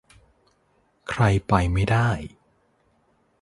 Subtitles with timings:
[1.09, 2.09] ใครไปไม่ได้